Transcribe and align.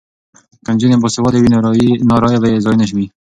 که 0.65 0.69
نجونې 0.75 0.97
باسواده 1.03 1.37
وي 1.39 1.49
نو 2.09 2.15
رایې 2.23 2.39
به 2.41 2.47
یې 2.51 2.63
ضایع 2.65 2.77
نه 2.81 2.85
وي. 2.95 3.05